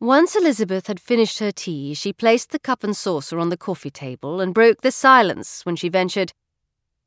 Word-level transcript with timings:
Once 0.00 0.36
Elizabeth 0.36 0.86
had 0.86 1.00
finished 1.00 1.40
her 1.40 1.50
tea, 1.50 1.92
she 1.92 2.12
placed 2.12 2.50
the 2.50 2.58
cup 2.58 2.84
and 2.84 2.96
saucer 2.96 3.38
on 3.40 3.48
the 3.48 3.56
coffee 3.56 3.90
table 3.90 4.40
and 4.40 4.54
broke 4.54 4.80
the 4.82 4.92
silence 4.92 5.66
when 5.66 5.74
she 5.74 5.88
ventured, 5.88 6.32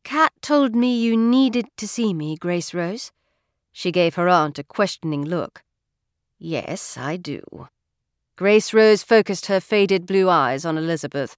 Cat 0.04 0.34
told 0.42 0.76
me 0.76 1.00
you 1.00 1.16
needed 1.16 1.68
to 1.78 1.88
see 1.88 2.14
me, 2.14 2.36
Grace 2.36 2.74
Rose. 2.74 3.12
She 3.72 3.92
gave 3.92 4.16
her 4.16 4.28
aunt 4.28 4.60
a 4.60 4.64
questioning 4.64 5.24
look. 5.24 5.64
Yes, 6.38 6.98
I 6.98 7.18
do. 7.18 7.70
Grace 8.36 8.74
Rose 8.74 9.04
focused 9.04 9.46
her 9.46 9.60
faded 9.60 10.06
blue 10.06 10.28
eyes 10.28 10.66
on 10.66 10.78
Elizabeth. 10.78 11.38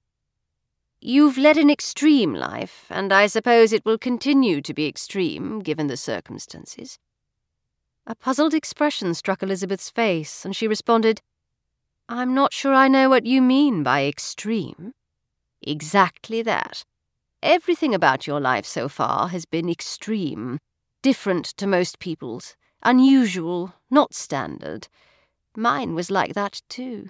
You've 1.02 1.38
led 1.38 1.58
an 1.58 1.70
extreme 1.70 2.34
life, 2.34 2.86
and 2.90 3.12
I 3.12 3.28
suppose 3.28 3.74
it 3.74 3.86
will 3.86 3.98
continue 3.98 4.62
to 4.62 4.74
be 4.74 4.88
extreme, 4.88 5.60
given 5.60 5.88
the 5.88 5.98
circumstances. 5.98 6.98
A 8.08 8.16
puzzled 8.16 8.54
expression 8.54 9.14
struck 9.14 9.44
Elizabeth's 9.44 9.90
face, 9.90 10.46
and 10.46 10.56
she 10.56 10.68
responded, 10.68 11.22
I'm 12.10 12.34
not 12.34 12.54
sure 12.54 12.74
I 12.74 12.88
know 12.88 13.10
what 13.10 13.26
you 13.26 13.42
mean 13.42 13.82
by 13.82 14.06
extreme. 14.06 14.94
Exactly 15.62 16.42
that. 16.42 16.84
Everything 17.42 17.94
about 17.96 18.28
your 18.28 18.40
life 18.40 18.66
so 18.66 18.90
far 18.90 19.30
has 19.30 19.46
been 19.46 19.70
extreme, 19.70 20.60
different 21.02 21.46
to 21.46 21.68
most 21.68 22.00
people's, 22.00 22.56
unusual, 22.84 23.74
not 23.90 24.14
standard. 24.14 24.88
Mine 25.56 25.96
was 25.96 26.12
like 26.12 26.34
that 26.34 26.62
too. 26.68 27.10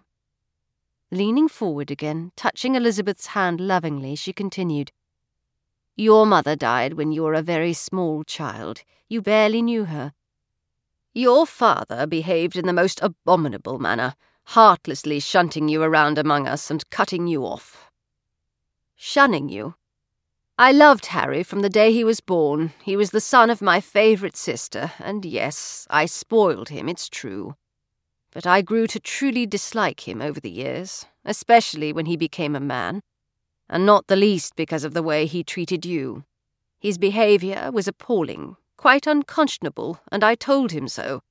Leaning 1.12 1.48
forward 1.48 1.92
again, 1.92 2.32
touching 2.36 2.76
Elizabeth's 2.76 3.28
hand 3.28 3.62
lovingly, 3.62 4.16
she 4.16 4.34
continued, 4.34 4.92
Your 5.96 6.26
mother 6.26 6.56
died 6.56 6.94
when 6.94 7.12
you 7.12 7.24
were 7.24 7.36
a 7.36 7.42
very 7.44 7.74
small 7.74 8.24
child. 8.24 8.82
You 9.08 9.22
barely 9.22 9.62
knew 9.62 9.86
her. 9.86 10.14
Your 11.14 11.46
father 11.46 12.08
behaved 12.08 12.56
in 12.56 12.66
the 12.66 12.74
most 12.74 13.00
abominable 13.04 13.78
manner, 13.78 14.16
heartlessly 14.46 15.20
shunting 15.20 15.68
you 15.68 15.84
around 15.84 16.18
among 16.18 16.48
us 16.48 16.70
and 16.72 16.90
cutting 16.90 17.28
you 17.28 17.46
off. 17.46 17.90
Shunning 18.96 19.50
you. 19.50 19.76
I 20.58 20.72
loved 20.72 21.08
Harry 21.08 21.44
from 21.44 21.62
the 21.62 21.70
day 21.70 21.92
he 21.92 22.04
was 22.04 22.20
born. 22.22 22.74
He 22.84 22.96
was 22.96 23.12
the 23.12 23.22
son 23.22 23.50
of 23.50 23.62
my 23.62 23.82
favourite 23.82 24.38
sister, 24.38 24.92
and 25.00 25.26
yes, 25.26 25.88
I 25.90 26.06
spoiled 26.06 26.70
him, 26.70 26.88
it's 26.88 27.10
true 27.10 27.56
but 28.34 28.48
I 28.48 28.64
grew 28.64 28.88
to 28.88 29.00
truly 29.00 29.46
dislike 29.46 30.08
him 30.08 30.22
over 30.22 30.40
the 30.40 30.50
years, 30.50 31.06
especially 31.24 31.94
when 31.94 32.08
he 32.08 32.18
became 32.18 32.56
a 32.56 32.60
man, 32.60 33.02
and 33.70 33.86
not 33.86 34.08
the 34.08 34.16
least 34.16 34.56
because 34.56 34.84
of 34.84 34.94
the 34.94 35.04
way 35.04 35.28
he 35.28 35.44
treated 35.44 35.86
you. 35.86 36.24
His 36.80 36.98
behaviour 36.98 37.70
was 37.72 37.88
appalling, 37.88 38.58
quite 38.76 39.06
unconscionable, 39.06 40.00
and 40.12 40.24
I 40.24 40.34
told 40.34 40.72
him 40.72 40.88
so. 40.88 41.22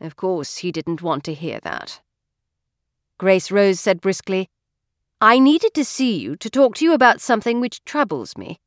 Of 0.00 0.16
course, 0.16 0.58
he 0.58 0.72
didn't 0.72 1.02
want 1.02 1.22
to 1.24 1.34
hear 1.34 1.60
that. 1.60 2.00
Grace 3.24 3.50
Rose 3.50 3.80
said 3.80 4.02
briskly, 4.02 4.50
I 5.18 5.38
needed 5.38 5.72
to 5.72 5.82
see 5.86 6.14
you 6.14 6.36
to 6.36 6.50
talk 6.50 6.74
to 6.74 6.84
you 6.84 6.92
about 6.92 7.22
something 7.22 7.58
which 7.58 7.82
troubles 7.86 8.36
me. 8.36 8.58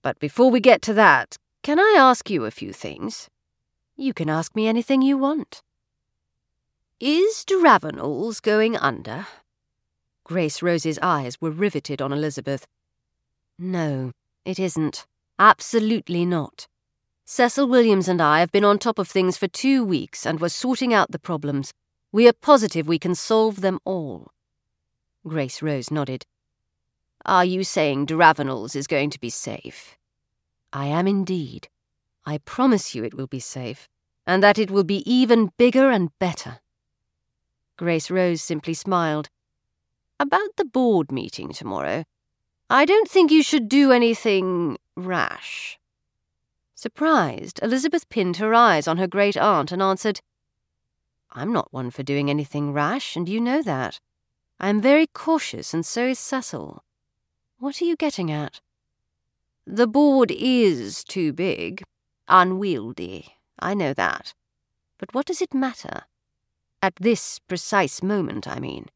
But 0.00 0.18
before 0.18 0.50
we 0.50 0.58
get 0.58 0.80
to 0.88 0.94
that, 0.94 1.36
can 1.62 1.78
I 1.78 1.96
ask 1.98 2.30
you 2.30 2.46
a 2.46 2.50
few 2.50 2.72
things? 2.72 3.28
You 3.98 4.14
can 4.14 4.30
ask 4.30 4.56
me 4.56 4.66
anything 4.66 5.02
you 5.02 5.18
want. 5.18 5.60
Is 6.98 7.44
Deravenel's 7.44 8.40
going 8.40 8.74
under? 8.74 9.26
Grace 10.24 10.62
Rose's 10.62 10.98
eyes 11.02 11.38
were 11.38 11.50
riveted 11.50 12.00
on 12.00 12.10
Elizabeth. 12.10 12.66
No, 13.58 14.12
it 14.46 14.58
isn't. 14.58 15.04
Absolutely 15.38 16.24
not. 16.24 16.66
Cecil 17.26 17.68
Williams 17.68 18.08
and 18.08 18.22
I 18.22 18.40
have 18.40 18.50
been 18.50 18.64
on 18.64 18.78
top 18.78 18.98
of 18.98 19.08
things 19.08 19.36
for 19.36 19.46
two 19.46 19.84
weeks 19.84 20.24
and 20.24 20.40
we're 20.40 20.48
sorting 20.48 20.94
out 20.94 21.10
the 21.10 21.18
problems. 21.18 21.74
We 22.12 22.26
are 22.28 22.32
positive 22.32 22.88
we 22.88 22.98
can 22.98 23.14
solve 23.14 23.60
them 23.60 23.78
all. 23.84 24.32
Grace 25.26 25.62
Rose 25.62 25.90
nodded. 25.90 26.26
Are 27.24 27.44
you 27.44 27.62
saying 27.62 28.06
Deravenel's 28.06 28.74
is 28.74 28.86
going 28.86 29.10
to 29.10 29.20
be 29.20 29.30
safe? 29.30 29.96
I 30.72 30.86
am 30.86 31.06
indeed. 31.06 31.68
I 32.26 32.38
promise 32.38 32.94
you 32.94 33.04
it 33.04 33.14
will 33.14 33.26
be 33.26 33.40
safe, 33.40 33.88
and 34.26 34.42
that 34.42 34.58
it 34.58 34.70
will 34.70 34.84
be 34.84 35.08
even 35.10 35.52
bigger 35.56 35.90
and 35.90 36.10
better. 36.18 36.60
Grace 37.76 38.10
Rose 38.10 38.42
simply 38.42 38.74
smiled. 38.74 39.28
About 40.18 40.56
the 40.56 40.64
board 40.64 41.12
meeting 41.12 41.52
tomorrow. 41.52 42.04
I 42.68 42.84
don't 42.84 43.08
think 43.08 43.30
you 43.30 43.42
should 43.42 43.68
do 43.68 43.92
anything 43.92 44.78
rash. 44.96 45.78
Surprised, 46.74 47.60
Elizabeth 47.62 48.08
pinned 48.08 48.36
her 48.36 48.54
eyes 48.54 48.88
on 48.88 48.96
her 48.96 49.06
great 49.06 49.36
aunt 49.36 49.72
and 49.72 49.82
answered, 49.82 50.20
I'm 51.32 51.52
not 51.52 51.72
one 51.72 51.90
for 51.90 52.02
doing 52.02 52.28
anything 52.28 52.72
rash, 52.72 53.16
and 53.16 53.28
you 53.28 53.40
know 53.40 53.62
that. 53.62 54.00
I 54.58 54.68
am 54.68 54.80
very 54.80 55.06
cautious, 55.06 55.72
and 55.72 55.86
so 55.86 56.06
is 56.06 56.18
Cecil. 56.18 56.82
What 57.58 57.80
are 57.80 57.84
you 57.84 57.96
getting 57.96 58.30
at? 58.30 58.60
The 59.66 59.86
board 59.86 60.30
is 60.30 61.04
too 61.04 61.32
big, 61.32 61.82
unwieldy. 62.28 63.36
I 63.58 63.74
know 63.74 63.94
that. 63.94 64.34
But 64.98 65.14
what 65.14 65.26
does 65.26 65.40
it 65.40 65.54
matter? 65.54 66.02
At 66.82 66.96
this 66.96 67.38
precise 67.38 68.02
moment, 68.02 68.48
I 68.48 68.58
mean. 68.58 68.86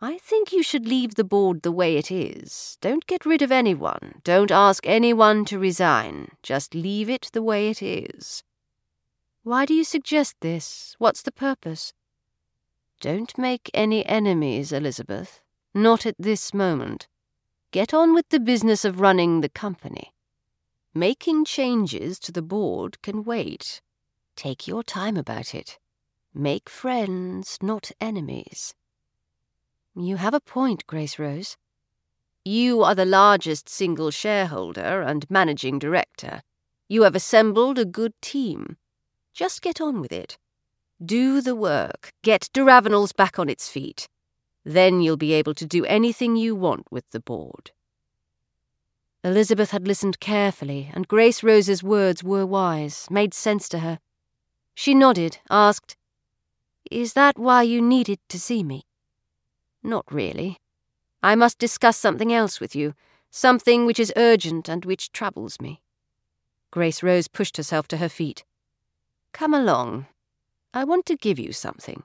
I 0.00 0.18
think 0.18 0.52
you 0.52 0.62
should 0.62 0.86
leave 0.86 1.14
the 1.14 1.24
board 1.24 1.62
the 1.62 1.72
way 1.72 1.96
it 1.96 2.10
is. 2.10 2.76
Don't 2.80 3.06
get 3.06 3.24
rid 3.24 3.40
of 3.40 3.50
anyone. 3.50 4.20
Don't 4.22 4.50
ask 4.50 4.86
anyone 4.86 5.44
to 5.46 5.58
resign. 5.58 6.32
Just 6.42 6.74
leave 6.74 7.08
it 7.08 7.30
the 7.32 7.42
way 7.42 7.68
it 7.68 7.82
is. 7.82 8.42
Why 9.44 9.66
do 9.66 9.74
you 9.74 9.84
suggest 9.84 10.36
this? 10.40 10.96
What's 10.98 11.20
the 11.20 11.30
purpose? 11.30 11.92
Don't 13.02 13.36
make 13.36 13.70
any 13.74 14.04
enemies, 14.06 14.72
Elizabeth. 14.72 15.42
Not 15.74 16.06
at 16.06 16.16
this 16.18 16.54
moment. 16.54 17.08
Get 17.70 17.92
on 17.92 18.14
with 18.14 18.30
the 18.30 18.40
business 18.40 18.86
of 18.86 19.00
running 19.00 19.42
the 19.42 19.50
company. 19.50 20.14
Making 20.94 21.44
changes 21.44 22.18
to 22.20 22.32
the 22.32 22.40
board 22.40 23.02
can 23.02 23.22
wait. 23.22 23.82
Take 24.34 24.66
your 24.66 24.82
time 24.82 25.18
about 25.18 25.54
it. 25.54 25.78
Make 26.32 26.70
friends, 26.70 27.58
not 27.60 27.90
enemies. 28.00 28.74
You 29.94 30.16
have 30.16 30.32
a 30.32 30.40
point, 30.40 30.86
Grace 30.86 31.18
Rose. 31.18 31.58
You 32.46 32.82
are 32.82 32.94
the 32.94 33.04
largest 33.04 33.68
single 33.68 34.10
shareholder 34.10 35.02
and 35.02 35.30
managing 35.30 35.78
director. 35.78 36.40
You 36.88 37.02
have 37.02 37.14
assembled 37.14 37.78
a 37.78 37.84
good 37.84 38.14
team. 38.22 38.78
Just 39.34 39.62
get 39.62 39.80
on 39.80 40.00
with 40.00 40.12
it. 40.12 40.38
Do 41.04 41.40
the 41.40 41.56
work. 41.56 42.12
Get 42.22 42.48
Deravenel's 42.52 43.12
back 43.12 43.36
on 43.38 43.48
its 43.48 43.68
feet. 43.68 44.08
Then 44.64 45.00
you'll 45.00 45.16
be 45.16 45.32
able 45.32 45.54
to 45.54 45.66
do 45.66 45.84
anything 45.84 46.36
you 46.36 46.54
want 46.54 46.86
with 46.90 47.10
the 47.10 47.20
board. 47.20 47.72
Elizabeth 49.24 49.72
had 49.72 49.88
listened 49.88 50.20
carefully, 50.20 50.90
and 50.94 51.08
Grace 51.08 51.42
Rose's 51.42 51.82
words 51.82 52.22
were 52.22 52.46
wise, 52.46 53.08
made 53.10 53.34
sense 53.34 53.68
to 53.70 53.80
her. 53.80 53.98
She 54.74 54.94
nodded, 54.94 55.38
asked, 55.50 55.96
is 56.90 57.14
that 57.14 57.38
why 57.38 57.62
you 57.62 57.80
needed 57.80 58.20
to 58.28 58.38
see 58.38 58.62
me? 58.62 58.84
Not 59.82 60.04
really. 60.12 60.58
I 61.22 61.34
must 61.34 61.58
discuss 61.58 61.96
something 61.96 62.32
else 62.32 62.60
with 62.60 62.76
you, 62.76 62.94
something 63.30 63.86
which 63.86 63.98
is 63.98 64.12
urgent 64.16 64.68
and 64.68 64.84
which 64.84 65.10
troubles 65.10 65.60
me. 65.60 65.80
Grace 66.70 67.02
Rose 67.02 67.26
pushed 67.26 67.56
herself 67.56 67.88
to 67.88 67.96
her 67.96 68.08
feet. 68.08 68.44
Come 69.34 69.52
along. 69.52 70.06
I 70.72 70.84
want 70.84 71.06
to 71.06 71.16
give 71.16 71.40
you 71.40 71.52
something. 71.52 72.04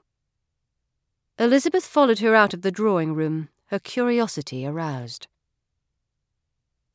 Elizabeth 1.38 1.86
followed 1.86 2.18
her 2.18 2.34
out 2.34 2.52
of 2.52 2.62
the 2.62 2.72
drawing 2.72 3.14
room, 3.14 3.48
her 3.66 3.78
curiosity 3.78 4.66
aroused. 4.66 5.28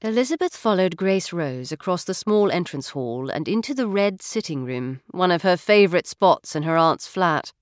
Elizabeth 0.02 0.54
followed 0.54 0.98
Grace 0.98 1.32
Rose 1.32 1.72
across 1.72 2.04
the 2.04 2.14
small 2.14 2.52
entrance 2.52 2.90
hall 2.90 3.30
and 3.30 3.48
into 3.48 3.74
the 3.74 3.88
red 3.88 4.22
sitting 4.22 4.66
room, 4.66 5.00
one 5.10 5.32
of 5.32 5.44
her 5.44 5.56
favourite 5.56 6.06
spots 6.06 6.54
in 6.54 6.64
her 6.64 6.76
aunt's 6.76 7.08
flat. 7.08 7.54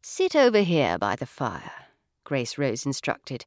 Sit 0.00 0.34
over 0.34 0.62
here 0.62 0.96
by 0.96 1.16
the 1.16 1.26
fire, 1.26 1.70
Grace 2.24 2.56
Rose 2.56 2.86
instructed. 2.86 3.44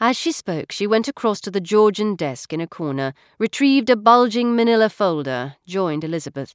As 0.00 0.18
she 0.18 0.32
spoke, 0.32 0.70
she 0.70 0.86
went 0.86 1.08
across 1.08 1.40
to 1.40 1.50
the 1.50 1.62
Georgian 1.62 2.14
desk 2.14 2.52
in 2.52 2.60
a 2.60 2.66
corner, 2.66 3.14
retrieved 3.38 3.88
a 3.88 3.96
bulging 3.96 4.54
manila 4.54 4.90
folder, 4.90 5.56
joined 5.66 6.04
Elizabeth. 6.04 6.54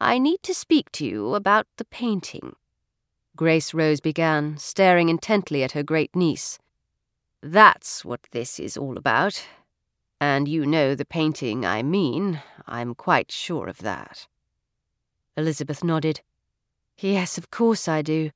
I 0.00 0.18
need 0.18 0.42
to 0.42 0.54
speak 0.54 0.92
to 0.92 1.06
you 1.06 1.34
about 1.34 1.66
the 1.76 1.84
painting. 1.84 2.56
Grace 3.34 3.72
Rose 3.72 4.00
began, 4.00 4.58
staring 4.58 5.08
intently 5.08 5.62
at 5.62 5.72
her 5.72 5.82
great 5.82 6.14
niece. 6.14 6.58
That's 7.42 8.04
what 8.04 8.20
this 8.30 8.58
is 8.58 8.76
all 8.76 8.96
about. 8.96 9.46
And 10.20 10.48
you 10.48 10.66
know 10.66 10.94
the 10.94 11.04
painting 11.04 11.64
I 11.64 11.82
mean, 11.82 12.40
I'm 12.66 12.94
quite 12.94 13.30
sure 13.30 13.68
of 13.68 13.78
that. 13.78 14.26
Elizabeth 15.36 15.84
nodded. 15.84 16.22
Yes, 16.98 17.36
of 17.36 17.50
course 17.50 17.88
I 17.88 18.00
do. 18.00 18.30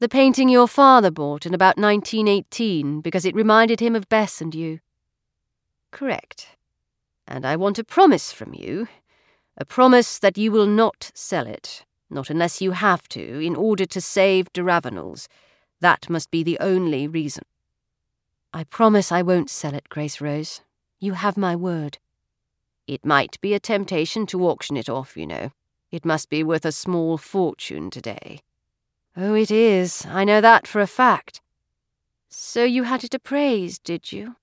The 0.00 0.08
painting 0.08 0.48
your 0.48 0.68
father 0.68 1.10
bought 1.10 1.44
in 1.44 1.52
about 1.52 1.76
1918 1.76 3.00
because 3.00 3.24
it 3.24 3.34
reminded 3.34 3.80
him 3.80 3.94
of 3.94 4.08
Bess 4.08 4.40
and 4.40 4.54
you. 4.54 4.80
Correct. 5.90 6.56
And 7.26 7.44
I 7.44 7.56
want 7.56 7.78
a 7.78 7.84
promise 7.84 8.32
from 8.32 8.54
you. 8.54 8.88
A 9.60 9.64
promise 9.64 10.20
that 10.20 10.38
you 10.38 10.52
will 10.52 10.66
not 10.66 11.10
sell 11.14 11.46
it. 11.46 11.84
Not 12.08 12.30
unless 12.30 12.62
you 12.62 12.70
have 12.70 13.08
to, 13.08 13.44
in 13.44 13.56
order 13.56 13.84
to 13.86 14.00
save 14.00 14.52
Deravenels. 14.52 15.26
That 15.80 16.08
must 16.08 16.30
be 16.30 16.44
the 16.44 16.58
only 16.60 17.08
reason. 17.08 17.42
I 18.54 18.62
promise 18.62 19.10
I 19.10 19.22
won't 19.22 19.50
sell 19.50 19.74
it, 19.74 19.88
Grace 19.88 20.20
Rose. 20.20 20.62
You 21.00 21.14
have 21.14 21.36
my 21.36 21.56
word. 21.56 21.98
It 22.86 23.04
might 23.04 23.40
be 23.40 23.52
a 23.52 23.60
temptation 23.60 24.26
to 24.26 24.46
auction 24.46 24.76
it 24.76 24.88
off, 24.88 25.16
you 25.16 25.26
know. 25.26 25.50
It 25.90 26.04
must 26.04 26.30
be 26.30 26.44
worth 26.44 26.64
a 26.64 26.72
small 26.72 27.18
fortune 27.18 27.90
today. 27.90 28.40
Oh, 29.16 29.34
it 29.34 29.50
is. 29.50 30.06
I 30.06 30.22
know 30.22 30.40
that 30.40 30.68
for 30.68 30.80
a 30.80 30.86
fact. 30.86 31.40
So 32.28 32.62
you 32.62 32.84
had 32.84 33.02
it 33.02 33.14
appraised, 33.14 33.82
did 33.82 34.12
you? 34.12 34.36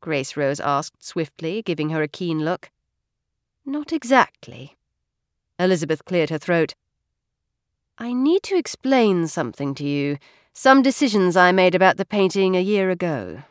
Grace 0.00 0.36
Rose 0.36 0.58
asked 0.58 1.04
swiftly, 1.04 1.62
giving 1.62 1.90
her 1.90 2.02
a 2.02 2.08
keen 2.08 2.44
look. 2.44 2.70
Not 3.68 3.92
exactly. 3.92 4.76
Elizabeth 5.58 6.04
cleared 6.04 6.30
her 6.30 6.38
throat. 6.38 6.76
I 7.98 8.12
need 8.12 8.44
to 8.44 8.56
explain 8.56 9.26
something 9.26 9.74
to 9.74 9.84
you, 9.84 10.18
some 10.52 10.82
decisions 10.82 11.36
I 11.36 11.50
made 11.50 11.74
about 11.74 11.96
the 11.96 12.04
painting 12.04 12.54
a 12.54 12.60
year 12.60 12.90
ago. 12.90 13.42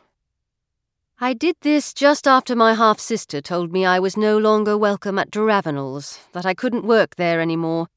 I 1.20 1.34
did 1.34 1.56
this 1.60 1.92
just 1.92 2.26
after 2.26 2.56
my 2.56 2.72
half 2.72 2.98
sister 2.98 3.42
told 3.42 3.72
me 3.72 3.84
I 3.84 3.98
was 3.98 4.16
no 4.16 4.38
longer 4.38 4.78
welcome 4.78 5.18
at 5.18 5.30
Deravenel's, 5.30 6.18
that 6.32 6.46
I 6.46 6.54
couldn't 6.54 6.86
work 6.86 7.16
there 7.16 7.38
any 7.38 7.56
more. 7.56 7.88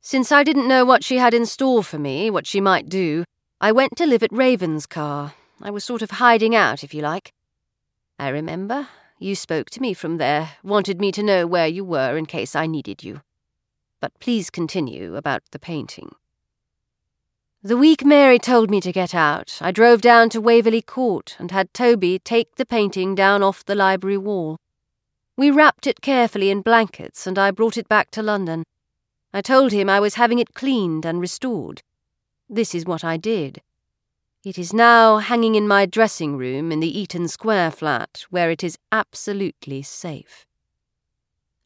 Since 0.00 0.30
I 0.30 0.44
didn't 0.44 0.68
know 0.68 0.84
what 0.84 1.02
she 1.02 1.18
had 1.18 1.34
in 1.34 1.46
store 1.46 1.82
for 1.82 1.98
me, 1.98 2.30
what 2.30 2.46
she 2.46 2.60
might 2.60 2.88
do, 2.88 3.24
I 3.60 3.72
went 3.72 3.96
to 3.96 4.06
live 4.06 4.22
at 4.22 4.30
Ravenscar. 4.30 5.32
I 5.60 5.70
was 5.70 5.84
sort 5.84 6.02
of 6.02 6.12
hiding 6.12 6.54
out, 6.54 6.84
if 6.84 6.94
you 6.94 7.02
like. 7.02 7.32
I 8.20 8.28
remember 8.28 8.86
you 9.20 9.34
spoke 9.34 9.68
to 9.70 9.82
me 9.82 9.92
from 9.92 10.16
there, 10.16 10.52
wanted 10.62 10.98
me 10.98 11.12
to 11.12 11.22
know 11.22 11.46
where 11.46 11.68
you 11.68 11.84
were 11.84 12.16
in 12.16 12.24
case 12.24 12.56
I 12.56 12.66
needed 12.66 13.04
you. 13.04 13.20
But 14.00 14.18
please 14.18 14.48
continue 14.48 15.14
about 15.14 15.42
the 15.50 15.58
painting. 15.58 16.14
The 17.62 17.76
week 17.76 18.02
Mary 18.02 18.38
told 18.38 18.70
me 18.70 18.80
to 18.80 18.90
get 18.90 19.14
out, 19.14 19.58
I 19.60 19.70
drove 19.70 20.00
down 20.00 20.30
to 20.30 20.40
Waverley 20.40 20.80
Court 20.80 21.36
and 21.38 21.50
had 21.50 21.74
Toby 21.74 22.18
take 22.18 22.56
the 22.56 22.64
painting 22.64 23.14
down 23.14 23.42
off 23.42 23.62
the 23.62 23.74
library 23.74 24.16
wall. 24.16 24.56
We 25.36 25.50
wrapped 25.50 25.86
it 25.86 26.00
carefully 26.00 26.48
in 26.48 26.62
blankets 26.62 27.26
and 27.26 27.38
I 27.38 27.50
brought 27.50 27.76
it 27.76 27.88
back 27.88 28.10
to 28.12 28.22
London. 28.22 28.64
I 29.34 29.42
told 29.42 29.72
him 29.72 29.90
I 29.90 30.00
was 30.00 30.14
having 30.14 30.38
it 30.38 30.54
cleaned 30.54 31.04
and 31.04 31.20
restored. 31.20 31.82
This 32.48 32.74
is 32.74 32.86
what 32.86 33.04
I 33.04 33.18
did. 33.18 33.60
It 34.42 34.58
is 34.58 34.72
now 34.72 35.18
hanging 35.18 35.54
in 35.54 35.68
my 35.68 35.84
dressing 35.84 36.38
room 36.38 36.72
in 36.72 36.80
the 36.80 36.98
Eaton 36.98 37.28
Square 37.28 37.72
flat, 37.72 38.24
where 38.30 38.50
it 38.50 38.64
is 38.64 38.78
absolutely 38.90 39.82
safe. 39.82 40.46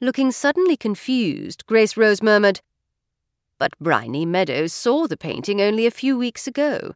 Looking 0.00 0.32
suddenly 0.32 0.76
confused, 0.76 1.66
Grace 1.66 1.96
Rose 1.96 2.20
murmured, 2.20 2.60
but 3.60 3.78
Briny 3.78 4.26
Meadows 4.26 4.72
saw 4.72 5.06
the 5.06 5.16
painting 5.16 5.60
only 5.60 5.86
a 5.86 5.92
few 5.92 6.18
weeks 6.18 6.48
ago. 6.48 6.94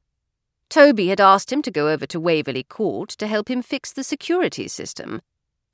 Toby 0.69 1.11
had 1.11 1.21
asked 1.21 1.53
him 1.53 1.63
to 1.63 1.71
go 1.71 1.89
over 1.89 2.07
to 2.07 2.19
Waverley 2.19 2.65
Court 2.65 3.11
to 3.11 3.29
help 3.29 3.49
him 3.49 3.63
fix 3.63 3.93
the 3.93 4.03
security 4.03 4.67
system. 4.67 5.23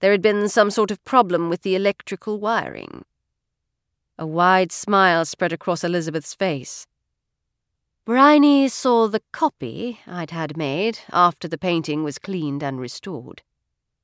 There 0.00 0.12
had 0.12 0.20
been 0.20 0.50
some 0.50 0.70
sort 0.70 0.90
of 0.90 1.02
problem 1.06 1.48
with 1.48 1.62
the 1.62 1.74
electrical 1.74 2.38
wiring. 2.38 3.06
A 4.18 4.26
wide 4.26 4.70
smile 4.70 5.24
spread 5.24 5.54
across 5.54 5.82
Elizabeth's 5.82 6.34
face. 6.34 6.86
Bryony 8.06 8.68
saw 8.68 9.08
the 9.08 9.22
copy 9.32 9.98
I'd 10.06 10.30
had 10.30 10.58
made 10.58 10.98
after 11.10 11.48
the 11.48 11.56
painting 11.56 12.04
was 12.04 12.18
cleaned 12.18 12.62
and 12.62 12.78
restored. 12.78 13.40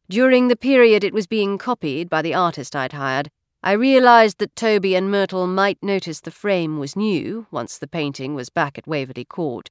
During 0.08 0.48
the 0.48 0.56
period 0.56 1.04
it 1.04 1.12
was 1.12 1.26
being 1.26 1.58
copied 1.58 2.08
by 2.08 2.22
the 2.22 2.32
artist 2.32 2.74
I'd 2.74 2.94
hired, 2.94 3.30
I 3.62 3.72
realized 3.72 4.38
that 4.38 4.56
Toby 4.56 4.94
and 4.94 5.10
Myrtle 5.10 5.46
might 5.46 5.82
notice 5.82 6.20
the 6.20 6.30
frame 6.30 6.78
was 6.78 6.96
new 6.96 7.46
once 7.50 7.76
the 7.76 7.86
painting 7.86 8.34
was 8.34 8.48
back 8.48 8.78
at 8.78 8.86
Waverley 8.86 9.26
Court, 9.26 9.68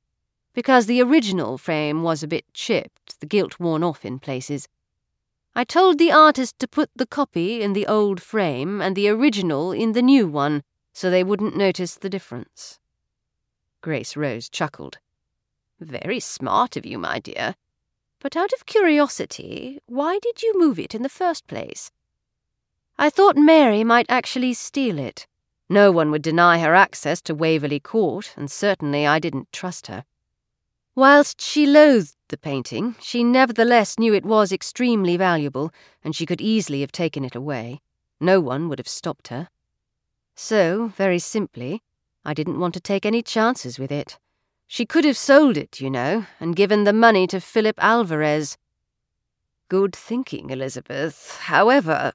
because 0.54 0.86
the 0.86 1.02
original 1.02 1.58
frame 1.58 2.04
was 2.04 2.22
a 2.22 2.28
bit 2.28 2.46
chipped, 2.54 3.20
the 3.20 3.26
gilt 3.26 3.60
worn 3.60 3.84
off 3.84 4.06
in 4.06 4.20
places. 4.20 4.68
I 5.56 5.64
told 5.64 5.98
the 5.98 6.12
artist 6.12 6.60
to 6.60 6.68
put 6.68 6.92
the 6.96 7.08
copy 7.08 7.64
in 7.64 7.74
the 7.74 7.88
old 7.88 8.22
frame 8.22 8.80
and 8.80 8.96
the 8.96 9.10
original 9.10 9.72
in 9.72 9.94
the 9.94 10.04
new 10.04 10.28
one 10.28 10.62
so 10.94 11.10
they 11.10 11.24
wouldn't 11.24 11.58
notice 11.58 11.96
the 11.96 12.12
difference. 12.12 12.79
Grace 13.82 14.18
Rose 14.18 14.50
chuckled. 14.50 14.98
Very 15.80 16.20
smart 16.20 16.76
of 16.76 16.86
you, 16.86 16.98
my 16.98 17.20
dear. 17.20 17.56
But 18.20 18.36
out 18.36 18.52
of 18.52 18.66
curiosity, 18.66 19.80
why 19.86 20.20
did 20.22 20.44
you 20.44 20.60
move 20.60 20.78
it 20.78 20.94
in 20.94 21.04
the 21.04 21.10
first 21.10 21.48
place? 21.48 21.92
I 22.98 23.10
thought 23.10 23.38
Mary 23.38 23.86
might 23.86 24.08
actually 24.10 24.54
steal 24.54 25.00
it. 25.00 25.26
No 25.70 25.92
one 25.92 26.12
would 26.12 26.22
deny 26.22 26.60
her 26.60 26.76
access 26.76 27.22
to 27.22 27.36
Waverley 27.36 27.80
Court, 27.80 28.34
and 28.36 28.52
certainly 28.52 29.08
I 29.08 29.20
didn't 29.20 29.54
trust 29.54 29.88
her. 29.88 30.04
Whilst 30.96 31.40
she 31.40 31.66
loathed 31.66 32.18
the 32.28 32.38
painting, 32.38 32.96
she 33.00 33.24
nevertheless 33.24 33.98
knew 33.98 34.14
it 34.14 34.26
was 34.26 34.52
extremely 34.52 35.16
valuable, 35.16 35.72
and 36.04 36.14
she 36.14 36.26
could 36.26 36.42
easily 36.42 36.82
have 36.82 36.92
taken 36.92 37.24
it 37.24 37.36
away. 37.36 37.80
No 38.20 38.42
one 38.42 38.68
would 38.68 38.80
have 38.80 38.88
stopped 38.90 39.30
her. 39.30 39.48
So, 40.36 40.92
very 40.98 41.20
simply, 41.20 41.84
I 42.30 42.36
didn't 42.36 42.60
want 42.60 42.76
to 42.76 42.80
take 42.80 43.08
any 43.08 43.24
chances 43.24 43.80
with 43.80 43.92
it. 43.92 44.20
She 44.68 44.86
could 44.86 45.04
have 45.04 45.18
sold 45.18 45.58
it, 45.58 45.82
you 45.82 45.90
know, 45.90 46.28
and 46.40 46.56
given 46.56 46.84
the 46.84 46.94
money 46.94 47.26
to 47.26 47.42
Philip 47.42 47.74
Alvarez. 47.80 48.56
Good 49.68 49.96
thinking, 49.96 50.52
Elizabeth. 50.52 51.40
However, 51.46 52.14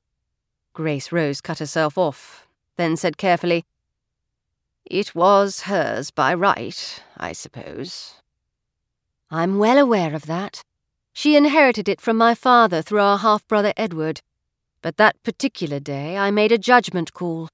Grace 0.73 1.11
Rose 1.11 1.41
cut 1.41 1.59
herself 1.59 1.99
off, 1.99 2.47
then 2.77 2.97
said 2.97 3.17
carefully, 3.17 3.65
It 4.85 5.17
was 5.17 5.63
hers 5.63 6.13
by 6.13 6.33
right, 6.33 7.03
I 7.17 7.33
suppose. 7.33 8.15
I'm 9.33 9.59
well 9.59 9.79
aware 9.79 10.15
of 10.15 10.27
that. 10.27 10.63
She 11.13 11.35
inherited 11.35 11.89
it 11.89 12.01
from 12.01 12.17
my 12.17 12.37
father 12.37 12.83
through 12.83 13.01
our 13.01 13.19
half 13.19 13.45
brother 13.49 13.73
Edward. 13.77 14.21
But 14.81 14.97
that 14.97 15.21
particular 15.25 15.81
day 15.81 16.17
I 16.17 16.31
made 16.31 16.53
a 16.53 16.57
judgment 16.73 17.13
call. 17.13 17.49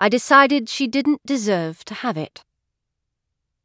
I 0.00 0.08
decided 0.08 0.68
she 0.68 0.86
didn't 0.86 1.26
deserve 1.26 1.84
to 1.86 1.94
have 1.94 2.16
it. 2.16 2.44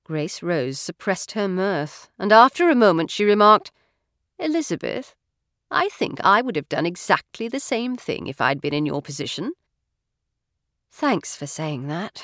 Grace 0.04 0.42
Rose 0.42 0.80
suppressed 0.80 1.34
her 1.34 1.48
mirth, 1.48 2.10
and 2.18 2.32
after 2.32 2.70
a 2.70 2.76
moment 2.76 3.12
she 3.12 3.24
remarked, 3.24 3.72
Elizabeth, 4.40 5.16
I 5.70 5.90
think 5.90 6.20
I 6.24 6.42
would 6.42 6.56
have 6.56 6.70
done 6.70 6.86
exactly 6.86 7.48
the 7.48 7.60
same 7.60 7.96
thing 7.96 8.28
if 8.28 8.42
I'd 8.42 8.62
been 8.62 8.74
in 8.74 8.86
your 8.86 9.02
position. 9.02 9.54
Thanks 10.92 11.36
for 11.36 11.48
saying 11.48 11.88
that. 11.88 12.24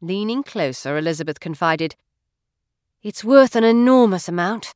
Leaning 0.00 0.42
closer, 0.42 0.96
Elizabeth 0.96 1.40
confided, 1.40 1.96
It's 3.02 3.24
worth 3.24 3.56
an 3.56 3.64
enormous 3.64 4.28
amount. 4.28 4.72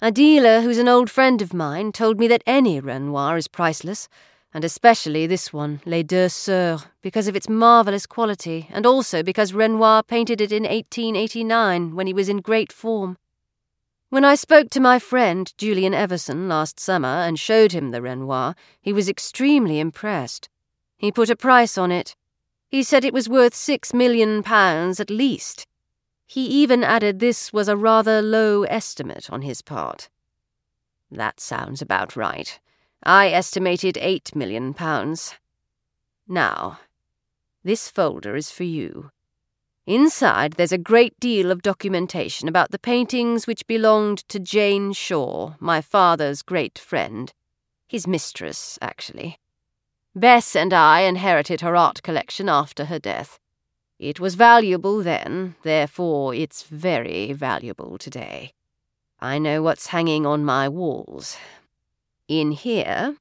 A 0.00 0.10
dealer 0.10 0.62
who's 0.62 0.78
an 0.78 0.88
old 0.88 1.10
friend 1.10 1.42
of 1.42 1.52
mine 1.52 1.92
told 1.92 2.18
me 2.18 2.26
that 2.28 2.42
any 2.46 2.80
Renoir 2.80 3.36
is 3.36 3.46
priceless, 3.46 4.08
and 4.54 4.64
especially 4.64 5.26
this 5.26 5.52
one, 5.52 5.80
Les 5.86 6.02
Deux 6.02 6.26
Sœurs, 6.26 6.86
because 7.00 7.26
of 7.26 7.34
its 7.34 7.48
marvellous 7.48 8.06
quality, 8.06 8.68
and 8.70 8.84
also 8.84 9.22
because 9.22 9.54
Renoir 9.54 10.02
painted 10.02 10.40
it 10.40 10.52
in 10.52 10.64
1889 10.64 11.94
when 11.94 12.06
he 12.06 12.12
was 12.12 12.28
in 12.28 12.38
great 12.38 12.72
form. 12.72 13.16
When 14.10 14.26
I 14.26 14.34
spoke 14.34 14.68
to 14.70 14.80
my 14.80 14.98
friend 14.98 15.50
Julian 15.56 15.94
Everson 15.94 16.46
last 16.46 16.78
summer 16.78 17.08
and 17.08 17.38
showed 17.38 17.72
him 17.72 17.92
the 17.92 18.02
Renoir, 18.02 18.54
he 18.80 18.92
was 18.92 19.08
extremely 19.08 19.80
impressed. 19.80 20.50
He 20.98 21.10
put 21.10 21.30
a 21.30 21.36
price 21.36 21.78
on 21.78 21.90
it. 21.90 22.14
He 22.68 22.82
said 22.82 23.04
it 23.04 23.14
was 23.14 23.28
worth 23.28 23.54
six 23.54 23.94
million 23.94 24.42
pounds 24.42 25.00
at 25.00 25.08
least. 25.08 25.66
He 26.26 26.44
even 26.46 26.84
added 26.84 27.18
this 27.20 27.54
was 27.54 27.68
a 27.68 27.76
rather 27.76 28.20
low 28.20 28.64
estimate 28.64 29.30
on 29.30 29.42
his 29.42 29.62
part. 29.62 30.10
That 31.10 31.40
sounds 31.40 31.80
about 31.80 32.14
right. 32.14 32.60
I 33.04 33.28
estimated 33.30 33.98
eight 34.00 34.34
million 34.34 34.74
pounds. 34.74 35.34
Now, 36.28 36.78
this 37.64 37.88
folder 37.88 38.36
is 38.36 38.50
for 38.50 38.64
you. 38.64 39.10
Inside, 39.86 40.52
there's 40.52 40.70
a 40.72 40.78
great 40.78 41.18
deal 41.18 41.50
of 41.50 41.62
documentation 41.62 42.46
about 42.46 42.70
the 42.70 42.78
paintings 42.78 43.48
which 43.48 43.66
belonged 43.66 44.18
to 44.28 44.38
Jane 44.38 44.92
Shaw, 44.92 45.54
my 45.58 45.80
father's 45.80 46.42
great 46.42 46.78
friend. 46.78 47.32
His 47.88 48.06
mistress, 48.06 48.78
actually. 48.80 49.38
Bess 50.14 50.54
and 50.54 50.72
I 50.72 51.00
inherited 51.00 51.62
her 51.62 51.74
art 51.74 52.02
collection 52.04 52.48
after 52.48 52.84
her 52.84 53.00
death. 53.00 53.40
It 53.98 54.20
was 54.20 54.36
valuable 54.36 55.02
then, 55.02 55.56
therefore 55.62 56.34
it's 56.34 56.62
very 56.62 57.32
valuable 57.32 57.98
today. 57.98 58.52
I 59.20 59.38
know 59.38 59.62
what's 59.62 59.88
hanging 59.88 60.26
on 60.26 60.44
my 60.44 60.68
walls. 60.68 61.36
In 62.28 62.52
here, 62.52 63.16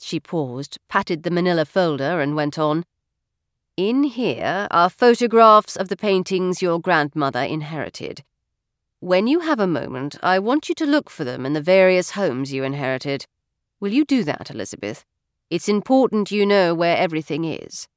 she 0.00 0.20
paused, 0.20 0.78
patted 0.88 1.22
the 1.22 1.30
manila 1.30 1.64
folder, 1.64 2.20
and 2.20 2.36
went 2.36 2.58
on. 2.58 2.84
In 3.76 4.04
here 4.04 4.66
are 4.70 4.88
photographs 4.88 5.76
of 5.76 5.88
the 5.88 5.96
paintings 5.96 6.62
your 6.62 6.80
grandmother 6.80 7.42
inherited. 7.42 8.22
When 9.00 9.26
you 9.26 9.40
have 9.40 9.60
a 9.60 9.66
moment, 9.66 10.16
I 10.22 10.38
want 10.38 10.68
you 10.68 10.74
to 10.76 10.86
look 10.86 11.10
for 11.10 11.24
them 11.24 11.44
in 11.44 11.52
the 11.52 11.60
various 11.60 12.12
homes 12.12 12.52
you 12.52 12.64
inherited. 12.64 13.26
Will 13.80 13.92
you 13.92 14.04
do 14.04 14.24
that, 14.24 14.50
Elizabeth? 14.50 15.04
It's 15.50 15.68
important 15.68 16.30
you 16.30 16.46
know 16.46 16.74
where 16.74 16.96
everything 16.96 17.44
is. 17.44 17.88